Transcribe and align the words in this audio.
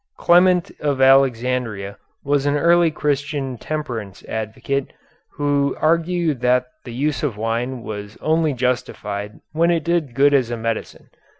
Clement 0.17 0.71
of 0.79 0.99
Alexandria 0.99 1.95
was 2.23 2.47
an 2.47 2.55
early 2.57 2.89
Christian 2.89 3.59
temperance 3.59 4.23
advocate, 4.25 4.93
who 5.33 5.75
argued 5.79 6.41
that 6.41 6.65
the 6.85 6.91
use 6.95 7.21
of 7.21 7.37
wine 7.37 7.83
was 7.83 8.17
only 8.19 8.53
justified 8.53 9.41
when 9.51 9.69
it 9.69 9.83
did 9.83 10.15
good 10.15 10.33
as 10.33 10.49
a 10.49 10.57
medicine. 10.57 11.11